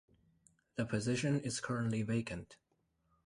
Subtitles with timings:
[0.77, 2.57] The position is currently vacant.